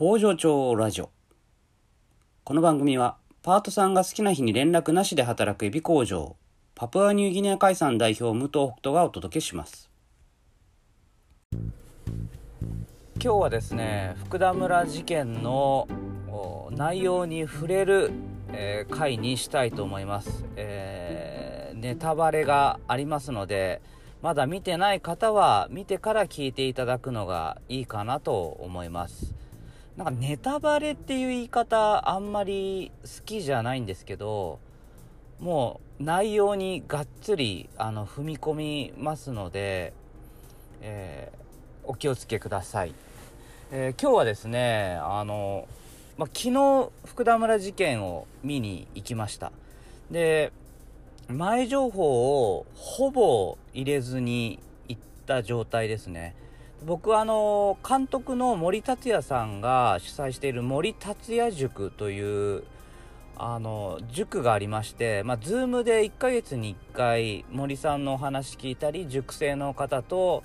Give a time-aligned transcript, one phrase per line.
[0.00, 1.10] 工場長ラジオ。
[2.42, 6.36] この番組はパートさんが好きな日に連絡なしで働くエビ工場
[6.74, 9.90] パプアニューギニア海産代表武藤北斗がお届けします。
[11.52, 11.64] 今
[13.20, 15.86] 日はですね福田村事件の
[16.70, 18.10] 内容に触れる、
[18.54, 23.82] えー、回にしたいと思います、えー、ネタバレがありますので
[24.22, 29.38] まだ見てない方は見てから聞いていただくのがいいかなと思います。
[30.00, 34.58] なんかネタバレっていう言い方あんまり好きじゃないんですけど
[35.40, 39.92] もう内容にがっつりあの踏み込みますので、
[40.80, 41.36] えー、
[41.84, 42.94] お気をつけください、
[43.72, 45.68] えー、今日はですねあの、
[46.16, 49.52] ま、昨日福田村事件を見に行きました。
[50.10, 50.50] で
[51.28, 56.34] 前情報をほぼ入れずに行った状態ですね。
[56.86, 62.64] 僕はあの監督の森達也さんが主催している森達也塾という
[63.36, 70.42] あの塾がありまして、まあ、Zoom で1ヶ月に1回森さんのお話聞いたり塾生の方と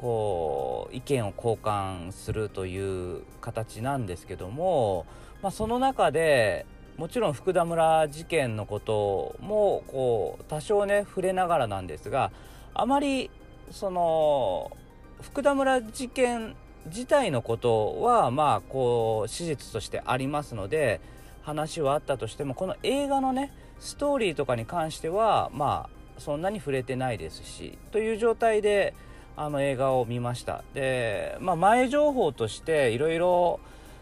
[0.00, 5.06] こう意見を交換するという形なんですけども、
[5.40, 12.32] まあ、その中でもちろん福田村事件のこともこう多少ね触れながらなんですが
[12.74, 13.30] あまり
[13.70, 14.76] その
[15.20, 16.54] 福田村事件
[16.86, 21.00] 自体のことはまあこう史実としてありますので
[21.42, 28.94] 話はあったとしてもこの映画のねストーリーとかに関してはまあそんなに触れてないですしという状態で
[29.36, 30.64] あの映画を見ました。
[30.72, 33.60] で、まあ、前情報としていろいろ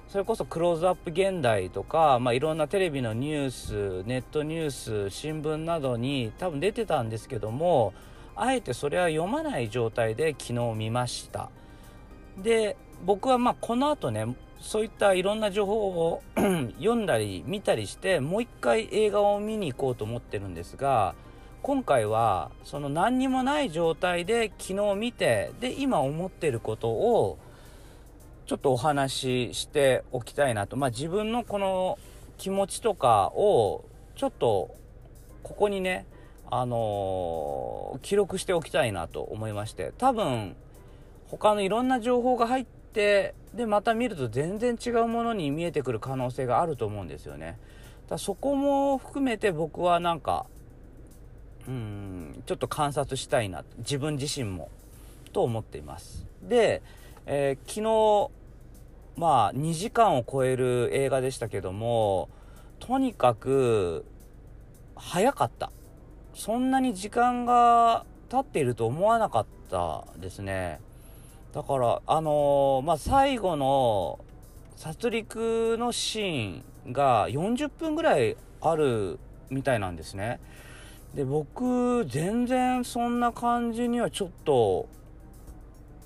[0.09, 7.93] それこそ「クローズアップ現代」とか、まあ、いろんなテレビのニュースネットニュース新聞などに多分出てたんですけども
[8.37, 11.51] あえてそれは読まない状態で昨日見ました。
[12.39, 16.23] で僕はまあこの後ねそういったいろんな情報を
[16.79, 21.15] 読んだり見たりしてもう一回映画を見に行こうと思ってるんですが
[21.63, 27.39] 今回はその何にもない状態で昨日見てで今思ってることを
[28.47, 30.77] ちょっとお話ししておきたいなと。
[30.77, 31.99] まあ自分のこの
[32.37, 33.85] 気持ちとかを
[34.17, 34.75] ちょっと
[35.43, 36.07] ここにね
[36.51, 40.57] あのー、記録しておきたいなと思いまして多分
[41.29, 47.59] 他のいろんな情報が入ってでまた見ると全然違うものに見えてくる可能性があると思うんですよね。
[48.09, 50.47] だそこも含めて僕はなんか
[51.67, 54.71] うんちょっと観察したいな自分自身も
[55.33, 56.27] と思っています。
[56.43, 56.83] で、
[57.27, 58.31] えー、昨日
[59.17, 62.29] まあ2時間を超える映画でしたけども
[62.81, 64.05] とにかく
[64.97, 65.71] 早かった。
[66.35, 70.81] そんなに時間が経っていると思わなかったですね。
[71.55, 74.19] だから、あのー、まあ、最後の
[74.77, 80.41] 殺戮のシーンが40分ぐらいあるみたいなんですね。
[81.15, 84.89] で、僕、全然そんな感じにはちょっと、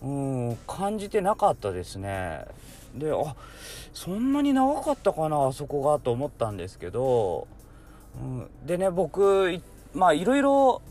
[0.02, 2.44] うん、感じてなかったですね。
[2.94, 3.34] で、あ、
[3.94, 7.48] そんなに長かったかな、あそこがと思ったんですけど、
[8.20, 9.60] うん、でね、僕、
[9.94, 10.82] まあいろいろ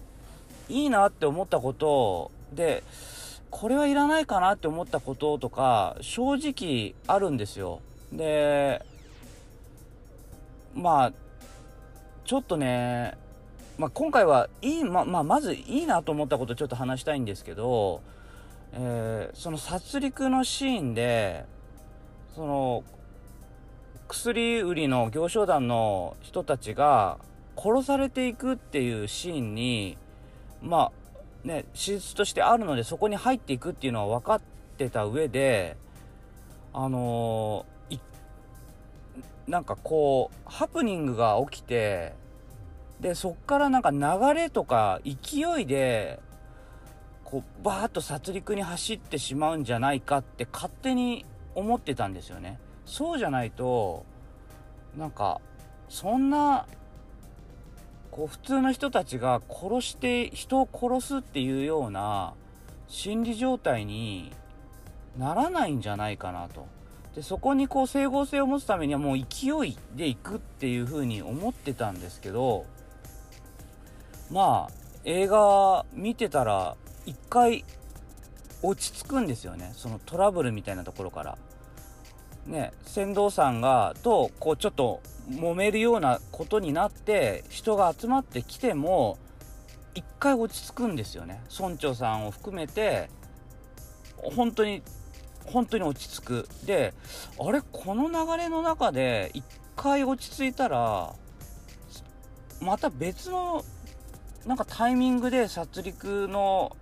[0.69, 2.84] いいなって思ったことで
[3.50, 7.81] これはいらないかなって思ったこととか正直あるんですよ。
[8.12, 8.86] で
[10.75, 11.13] まあ
[12.25, 13.18] ちょっとね、
[13.78, 18.02] まあ、今回はいい、ままあ、まずいいなと思ったことちょっと話したいんですけど、
[18.74, 21.46] えー、その殺戮のシーンで
[22.36, 22.84] その
[24.07, 27.18] 薬売りの行商団の人たちが
[27.57, 29.97] 殺されていくっていうシーンに
[30.62, 30.91] ま
[31.44, 34.41] あね史実としてあるのでそこに入っていくっていうのは分かっ
[34.78, 35.75] てた上で
[36.73, 38.00] あのー、
[39.47, 42.13] なんかこうハプニングが起きて
[43.00, 46.19] でそっからなんか流れとか勢いで
[47.24, 51.25] こうバーッと殺戮に走ってしまうんじゃないかって勝手に
[51.56, 52.59] 思ってたんですよね。
[52.86, 54.06] そうじゃないと
[54.98, 55.42] なんか
[55.89, 56.65] そんな
[58.18, 62.34] こう普通の人たちが殺して人を殺すっていうような
[62.88, 64.31] 心理状態に
[65.19, 66.66] ならないんじゃないかなと。
[67.16, 72.66] でそこにこう整合性を持つためにはもう勢いでいくっていうふうに思ってたんですけど
[74.31, 74.74] まあ
[75.04, 76.75] 映画見てたら
[77.06, 77.66] 一回
[78.62, 81.38] 落ち着くんですよねそのトラブルみたいなところから。
[82.47, 89.17] ね船頭さんがとこうちょっと揉めるようなことになって人が集まってきても
[89.94, 91.41] 一回落ち着くんですよね。
[91.57, 93.09] 村長さんを含めて
[94.15, 94.83] 本当に
[95.45, 96.49] 本当に落ち着く。
[96.65, 96.94] で
[97.39, 99.44] あれこの流れの中で一
[99.75, 101.13] 回落ち着いたら
[102.61, 103.63] また別の
[104.45, 106.75] なんかタイミングで殺戮の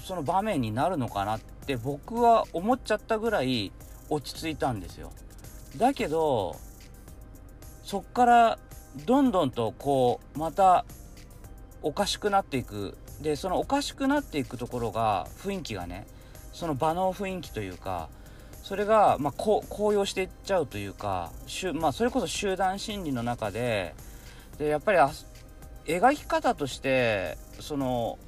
[0.00, 3.72] その場面になるのかなって僕は思っちゃったぐらい
[4.10, 5.12] 落ち着いたんですよ。
[5.76, 6.56] だけど
[7.82, 8.58] そっから
[9.06, 10.84] どんどんとこうまた
[11.82, 12.96] おかしくなっていく。
[13.20, 16.06] でそのおかしくなっていくところが雰囲気がね
[16.54, 18.08] その場の雰囲気というか
[18.62, 21.30] それが、まあ、高揚していっちゃうというか、
[21.74, 23.94] まあ、それこそ集団心理の中で
[24.58, 24.98] でやっぱり
[25.86, 28.18] 描き方としてその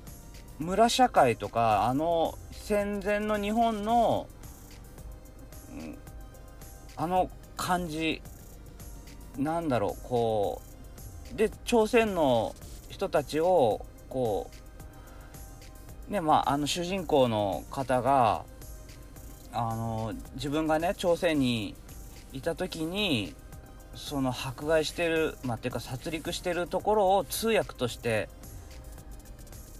[0.58, 4.28] 村社会とかあの戦前の日本の、
[6.96, 8.22] あの感じ
[9.38, 10.62] なんだろうこ
[11.32, 12.54] うで朝鮮の
[12.88, 14.50] 人たちをこ
[16.08, 18.44] うねまああの主人公の方が
[19.52, 21.74] あの自分がね朝鮮に
[22.32, 23.34] いた時に
[23.94, 28.28] その迫害してるまあっていうか殺戮してるところを通訳として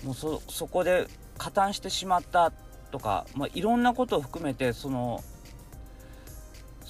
[0.05, 1.06] もうそそこで
[1.38, 2.53] 加担してしまった
[2.91, 5.23] とか、まあ、いろんなことを含めてその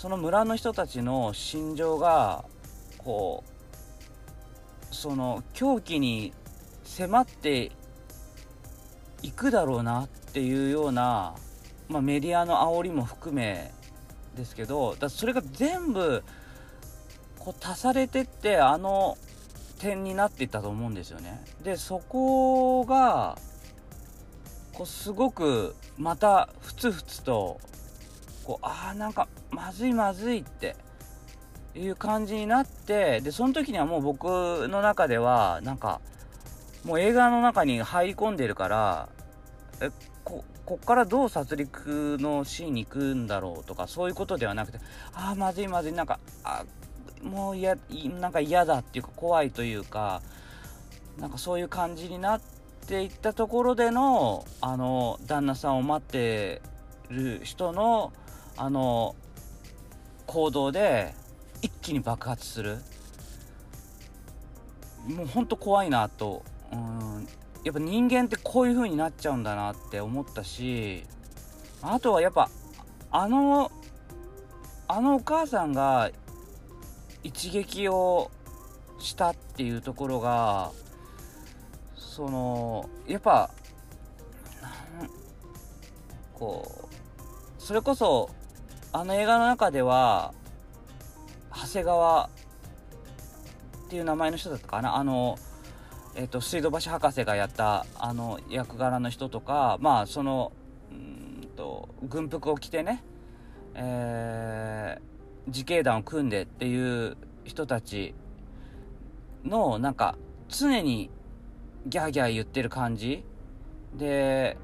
[0.02, 2.44] その村の人たちの心情が
[2.98, 6.32] こうその狂気に
[6.82, 7.70] 迫って
[9.22, 11.36] いくだろうなっていうような、
[11.88, 13.70] まあ、メディアの煽りも含め
[14.34, 16.24] ですけどだそれが全部
[17.38, 19.16] こう足されてってあの
[19.78, 21.44] 点になっていったと思うんですよね。
[21.62, 23.38] でそこが
[24.72, 27.60] こうすごくまたふつふつと
[28.44, 30.76] こうああなんかまずいまずいって
[31.74, 36.00] いう感じになってでその時にはもう僕の中ではなんか
[36.84, 39.08] もう映画の中に入り込んでるから
[39.80, 39.90] え
[40.24, 44.78] ここっからどう殺戮のシーンに行くんだろうとかそういうことではなくて
[45.14, 46.64] ああまずいまずいなんかあ
[47.22, 47.76] もう嫌
[48.20, 50.22] なんか嫌だっていうか怖いというか
[51.18, 52.40] なんかそういう感じになっ
[52.86, 56.62] ていったところでのあの旦那さんを待って
[57.10, 58.12] る人の
[58.56, 59.14] あの
[60.26, 61.14] 行動で
[61.62, 62.78] 一気に爆発する。
[65.06, 66.42] もうほんと怖いなと。
[66.72, 67.28] うん。
[67.64, 71.04] やっぱ人間ってこういう風になっちゃうんだなって思ったし
[71.80, 72.50] あとはやっぱ
[73.10, 73.70] あの
[74.88, 76.10] あのお母さんが
[77.22, 78.30] 一撃を
[78.98, 80.72] したっていうところが
[81.94, 83.50] そのやっぱ
[86.34, 88.28] こうそれこそ
[88.94, 90.34] あの映画の中では
[91.50, 94.96] 長谷川っていう名前の人だったかな。
[94.96, 95.38] あの、
[96.14, 100.52] えーと、水道橋博士がやったあの役柄の人とかまあその
[100.90, 103.02] うんと軍服を着てね、
[103.74, 105.02] えー、
[105.46, 108.14] 自警団を組んでっていう人たち
[109.42, 110.16] のなんか
[110.48, 111.08] 常に
[111.86, 113.24] ギャーギャー言ってる感じ。
[113.94, 114.58] で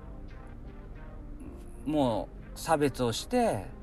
[1.86, 3.77] もう差別をして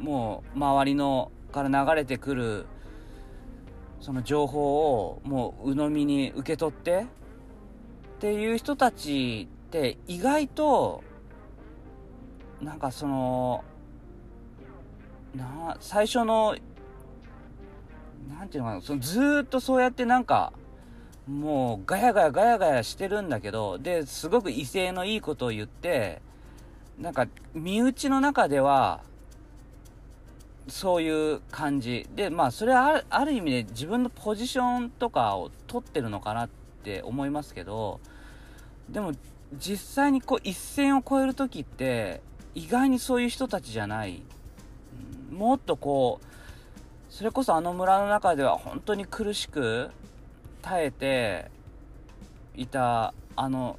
[0.00, 2.66] もう周りのから流れてくる
[4.00, 7.06] その情報をもう鵜呑みに受け取って
[8.16, 11.04] っていう人たちって意外と
[12.62, 13.64] なんかその
[15.34, 16.56] な最初の
[18.28, 20.52] なんていうのかなそのずっとそうやってなんか
[21.28, 26.22] もうガヤガヤガヤガヤしてるんだけどですごく威勢のいいことを言って
[26.98, 29.02] なんか身内の中では
[30.70, 32.08] そういう感じ。
[32.14, 36.48] でまあそれはある意味で自分のポジションとかを取ってるのかなっ
[36.82, 38.00] て思いますけど
[38.88, 39.12] でも
[39.58, 42.22] 実際にこう一線を越える時って
[42.54, 44.22] 意外にそういう人たちじゃない、
[45.30, 46.24] もっとこう
[47.12, 49.90] それこそあの村の中では本当に苦しく
[50.62, 51.50] 耐えて
[52.56, 53.78] いたあの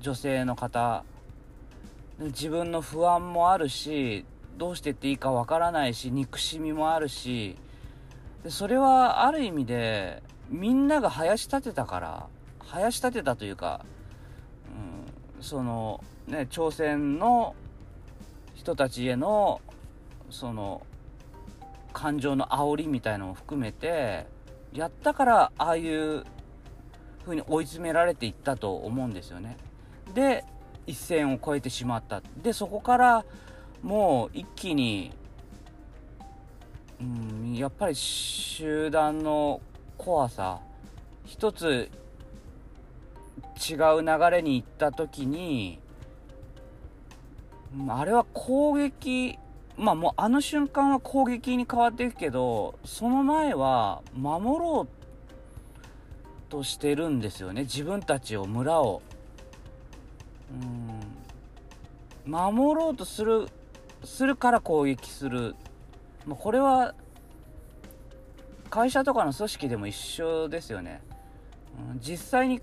[0.00, 1.04] 女性の方。
[2.18, 4.24] 自分の不安もあるし
[4.56, 7.56] どうしてっていいかわからないし憎しみもあるし
[8.42, 12.26] でそれはある意味でみんなが林立てたから
[12.60, 13.84] 林立てたというか、
[15.36, 17.54] うん、そのね朝鮮の
[18.54, 19.60] 人たちへの
[20.30, 20.84] その
[21.92, 24.26] 感情の煽りみたいのも含めて
[24.72, 26.24] やったからああいう
[27.24, 29.56] 風に追い詰められていったと思うんですよね。
[30.14, 30.44] で
[30.86, 33.24] 一線を越えてしまったでそこから
[33.86, 35.12] もう一気に、
[37.00, 39.60] うん、やっぱり集団の
[39.96, 40.58] 怖さ。
[41.24, 41.88] 一つ
[43.70, 45.78] 違う流れに行った時に
[47.88, 49.38] あれは攻撃
[49.76, 57.62] まあもうあの瞬間は攻撃に変わっていくけどその前は守ろうとしてるんですよね。
[57.62, 59.02] 自分たちを村を。
[62.26, 62.30] うん。
[62.30, 63.48] 守ろうとする
[64.06, 65.54] するから攻撃する、
[66.26, 66.94] まあ、これは
[68.70, 71.02] 会社とかの組織でも一緒ですよね、
[71.92, 72.60] うん、実際に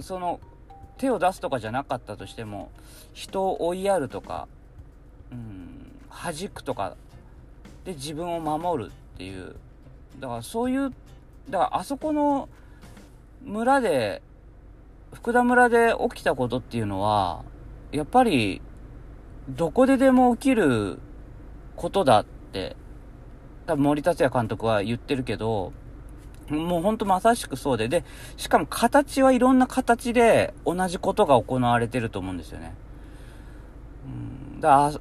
[0.00, 0.40] その
[0.96, 2.70] 手を出すとかじゃなかったとしても
[3.12, 4.48] 人を追いやるとか、
[5.30, 6.96] うん、弾くとか
[7.84, 9.56] で自分を守るっていう。
[10.18, 10.92] だからそういう
[11.48, 12.48] だからあそこの
[13.44, 14.20] 村で
[15.12, 17.44] 福田村で起きたことっていうのは
[17.92, 18.60] やっぱり
[19.48, 20.98] どこででも起きる
[21.76, 22.76] ことだって
[23.66, 25.72] 多分森達也監督は言ってるけど
[26.48, 28.04] もうほんとまさしくそうでで
[28.36, 32.74] しかも形はいろんな形で同じことが行われてると思うんですよね。
[34.54, 34.92] うんだ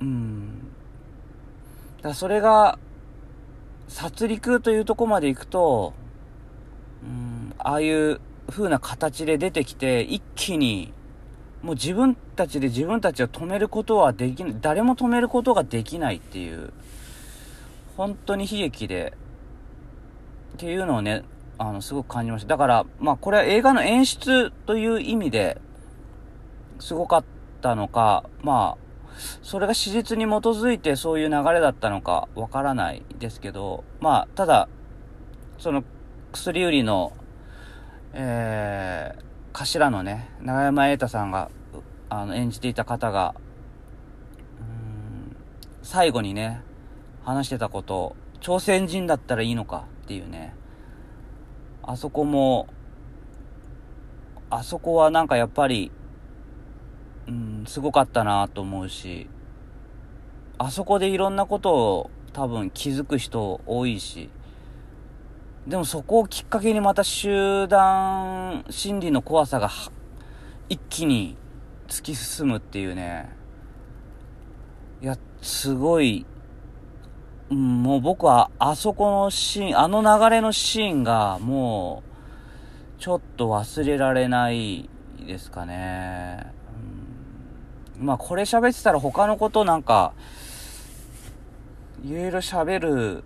[0.00, 0.68] うん。
[2.02, 2.78] だそれが
[3.88, 5.92] 殺戮というとこまで行くと
[7.02, 10.92] うんああいう風な形で出てきて、一気に、
[11.62, 16.72] もう自分たちで自分たちを止めることはできない、誰も止めることができないっていう、
[17.96, 19.12] 本当に悲劇で、
[20.54, 21.24] っていうのをね、
[21.58, 22.48] あの、すごく感じました。
[22.48, 25.60] だから、まあ、これは映画の演出という意味で、
[26.78, 27.24] すごかっ
[27.62, 28.86] たのか、まあ、
[29.42, 34.68] それが史実に基づいてそういう流れだったのかわからないですけど、まあ、ただ、
[35.58, 35.84] その
[36.32, 37.14] 薬売りの
[38.18, 39.22] えー、
[39.58, 41.50] 頭のね、永山瑛太さんが、
[42.10, 43.34] あの、演じていた方が、
[45.80, 46.60] 最後にね、
[47.24, 50.54] 話してたこと、朝鮮人だったらいいのかっていうね、
[51.82, 52.68] あそこも、
[54.50, 55.90] あそこはなんかやっぱり、
[57.26, 59.26] うん、すごかったなと思うし、
[60.58, 64.28] あそこでいろんなことを多分気づく人多いし、
[65.66, 69.68] でもそこをきっかけにまた集団心理の怖さが
[70.68, 71.36] 一気に
[71.88, 73.28] 突き進むっていうね。
[75.02, 76.24] いや、すごい、
[77.48, 82.04] もう僕はあそこのシーン、あの流れのシーンがも
[82.98, 84.88] う、ちょっと忘れられない
[85.26, 86.46] ですかね。
[87.98, 90.12] まあこれ喋ってたら他のことなんか、
[92.04, 93.24] いろいろ喋る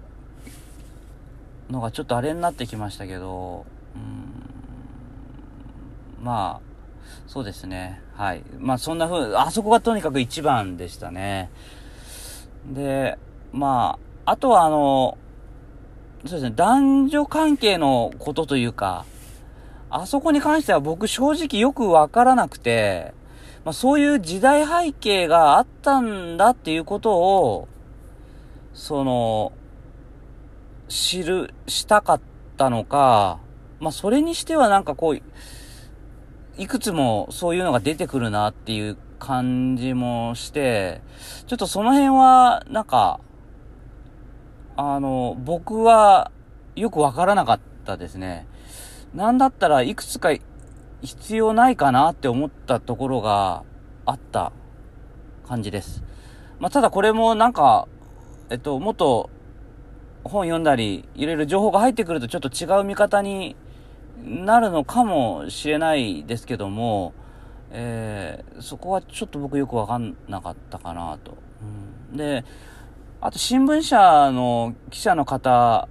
[1.71, 6.71] のがちょっとあれになってきましたけど、うん、まあ、
[7.27, 8.01] そうですね。
[8.15, 8.43] はい。
[8.59, 11.51] まあそんな風、あそこがとにかく一番でしたね。
[12.73, 13.19] で、
[13.53, 15.17] まあ、あとはあの、
[16.27, 19.05] そうですね、男女関係のことというか、
[19.91, 23.15] あそこに関しては僕正直よくわからなくて、
[23.65, 27.69] まあそういう時代背景があったんだっていうことを、
[28.75, 29.53] その、
[30.91, 32.21] 知る、したかっ
[32.57, 33.39] たのか、
[33.79, 35.23] まあ、それにしてはなんかこう、
[36.59, 41.01] いくつもそういうのが出てくるなっていう感じもして、
[41.47, 43.21] ちょっとその辺は、なんか、
[44.77, 46.33] あの、僕は
[46.75, 48.49] よくわからなかったですね。
[49.15, 50.31] なんだったらいくつか
[51.03, 53.63] 必要ないかなって思ったところが
[54.07, 54.53] あった
[55.47, 56.03] 感じです。
[56.59, 57.87] まあ、ただこれもなんか、
[58.51, 59.31] えっと、もっと
[60.25, 63.57] 本読んだり、いろいろ情報が入ってくるとちょっと違う見方に
[64.23, 67.15] なるのかもしれないですけども、
[67.71, 71.39] えー、そこはちょっと僕よくわかんなかったかなと。
[72.11, 72.45] うん、で、
[73.21, 75.89] あと新聞社の記者の方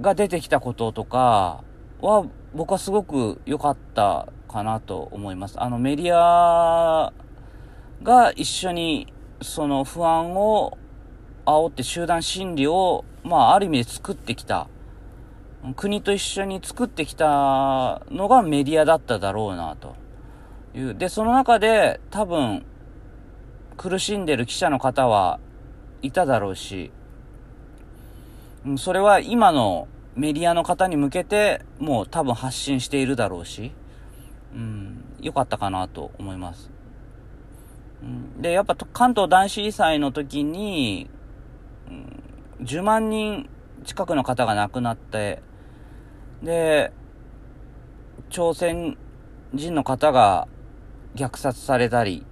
[0.00, 1.62] が出てきたこととか
[2.00, 5.60] は僕はすごく良かったかなと思います。
[5.60, 7.12] あのメディア
[8.02, 10.78] が一緒にその不安を
[11.46, 14.68] 煽って集団心理を、まあ、ある意味で作ってきた。
[15.76, 19.96] 国と一緒に作ってきたのがメディアだっただろうな、と
[20.74, 20.94] いう。
[20.94, 22.64] で、その中で多分、
[23.76, 25.40] 苦しんでる記者の方は
[26.02, 26.92] いただろうし、
[28.76, 33.72] それは今のメディアの方に向けて、もう多分発信しているだろうし、
[34.54, 36.70] うん、良かったかなと思います。
[38.38, 41.08] で、やっぱ関東大震災の時に、
[42.64, 43.50] 10万人
[43.84, 45.42] 近くの方が亡くなって、
[46.42, 46.92] で、
[48.30, 48.96] 朝鮮
[49.52, 50.48] 人の方が
[51.14, 52.24] 虐殺されたり、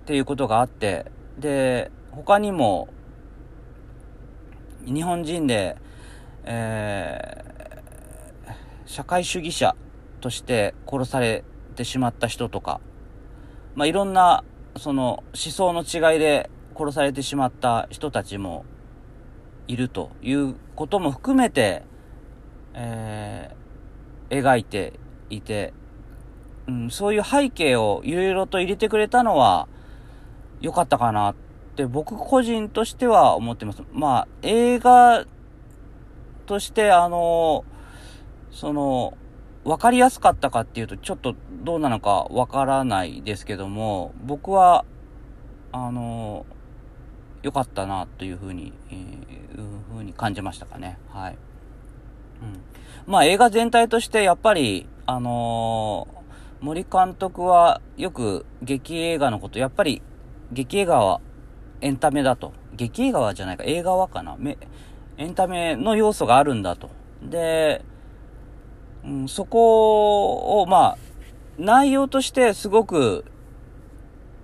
[0.00, 2.88] っていうことがあって、で、他にも、
[4.84, 5.78] 日本人で、
[6.44, 8.52] えー、
[8.84, 9.74] 社会主義者
[10.20, 11.44] として殺され
[11.76, 12.80] てしまった人とか、
[13.74, 14.44] まあ、いろんな、
[14.76, 18.66] その、思想の違いで殺されてしまった人たちも
[19.68, 21.82] いるということも含めて、
[22.74, 24.94] えー、描いて
[25.30, 25.72] いて、
[26.66, 29.68] うん、そういう背景をいろいろと入れてくれたのは
[30.60, 31.34] 良かったかなっ
[31.76, 33.82] て僕個人としては思ってます。
[33.92, 35.24] まあ、映画
[36.46, 37.64] としてあの、
[38.50, 39.16] その、
[39.64, 44.84] わかりやすかったかっていうとちょっとどうなのかわからないですけども、僕は、
[45.72, 46.46] あの、
[47.48, 50.98] 良かったなというふうに、えー、ふうに感じましたかね。
[51.08, 51.38] はい。
[52.42, 52.60] うん。
[53.10, 60.02] まあ映画全体としてやっぱり、あのー、森監督はよく劇映画のこと、やっぱり
[60.52, 61.20] 劇映画は
[61.80, 62.52] エンタメだと。
[62.74, 64.36] 劇映画はじゃないか、映画はかな。
[64.38, 64.58] め
[65.16, 66.90] エンタメの要素があるんだと。
[67.22, 67.82] で、
[69.04, 70.98] うん、そこを、まあ、
[71.58, 73.24] 内容としてすごく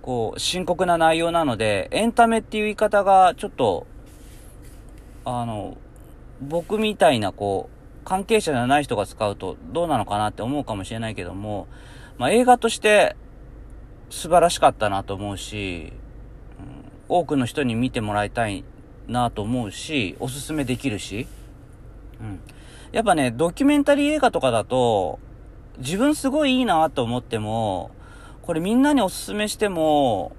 [0.05, 3.87] こう、深刻な内容なので、エンタメっていう言い方がちょっと、
[5.25, 5.77] あの、
[6.39, 11.67] 僕みたいなこう、関係者じゃない人が使うとどうなのかなって思うかもしれないけども、
[12.19, 13.15] まあ、映画として
[14.11, 15.91] 素晴らしかったなと思うし、
[16.59, 18.63] うん、多くの人に見てもらいたい
[19.07, 21.25] なと思うし、おすすめできるし、
[22.21, 22.39] うん。
[22.91, 25.17] やっぱね、ドキュメンタリー映画とかだと、
[25.79, 27.89] 自分すごいいいなと思っても、
[28.45, 30.35] これみんなにおすすめしても、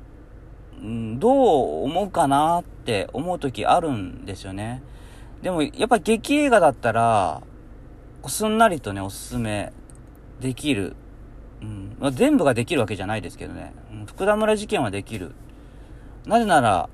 [0.80, 4.82] うん、どう思うかなって思う時あるんですよね。
[5.42, 7.42] でも、やっぱ劇映画だったら、
[8.28, 9.72] すんなりとね、おすすめ
[10.40, 10.94] できる。
[11.62, 11.96] うん。
[11.98, 13.74] まあ、全部ができるわけじゃないですけどね。
[13.92, 15.32] うん、福田村事件はできる。
[16.26, 16.88] なぜなら、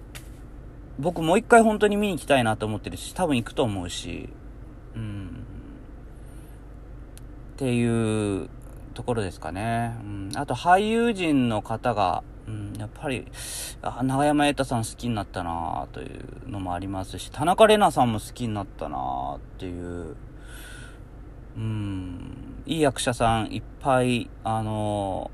[0.99, 4.28] 僕もう一回本当に見に行きたいなと思ってるし、多分行くと思うし、
[4.95, 5.45] うん。
[7.54, 8.49] っていう
[8.92, 9.96] ところですかね。
[10.02, 13.26] うん、あと俳優陣の方が、うん、やっぱり、
[13.82, 20.17] あ永山瑛太さん好きになったなというのもありますし、田中玲奈さんも好きになったなっていう、
[21.56, 25.30] うん、いい役者さんいっぱい、あの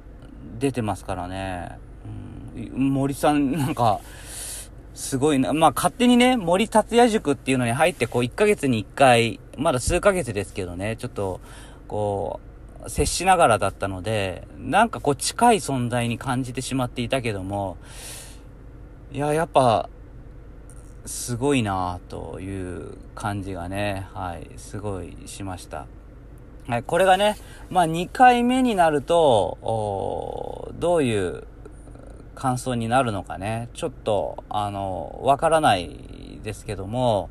[0.59, 1.79] 出てますからね。
[2.75, 4.01] うん、森さんなんか、
[4.99, 5.53] すごいな。
[5.53, 11.41] まあ、勝手にね、森達也塾っていうのに入って、こう、1ヶ月に1回、まだ数ヶ月ですけどね、ちょっと、
[11.87, 12.48] こう、
[12.87, 17.77] 接しながらだったので、なんかこう近い存在に感じてしまっていたけども、
[19.13, 19.89] いや、やっぱ、
[21.07, 25.87] すごいなという感じがね、はい、すごいしました。
[26.69, 27.37] はい、これがね、
[27.71, 31.45] まあ2回目になると、どういう
[32.35, 37.31] 感想になるのかね、ちょっと、あの、わからないですけども、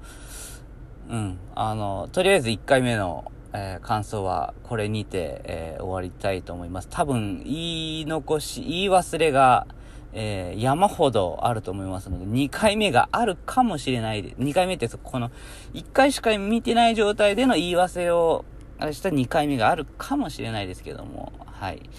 [1.10, 6.88] うん、あの、とりあえず1回目のえー、感想はこれにて、えー、終わりたいと思います。
[6.90, 7.54] 多分、言
[8.02, 9.68] い残し、言い忘れが、
[10.14, 15.32] えー、山ほどあると思いますので、2回目があるかもしれないで、2回目ってこの、
[15.74, 18.46] 1回しか見てない状態での言い忘れを、
[18.80, 21.90] 明日2回目があるかもしれないですけども、はい。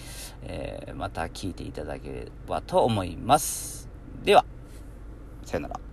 [0.43, 3.89] えー、また聞いていただければと思います。
[4.23, 4.45] では、
[5.43, 5.88] さよなら。